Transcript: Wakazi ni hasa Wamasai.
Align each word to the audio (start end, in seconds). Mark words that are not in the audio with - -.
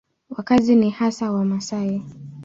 Wakazi 0.29 0.75
ni 0.75 0.89
hasa 0.89 1.31
Wamasai. 1.31 2.01